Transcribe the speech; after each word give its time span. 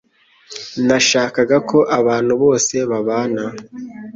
Nashakaga 0.87 1.57
ko 1.69 1.79
abantu 1.99 2.33
bose 2.43 2.75
babana 2.89 3.43